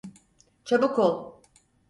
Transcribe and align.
Çabuk 0.65 0.99
ol! 0.99 1.35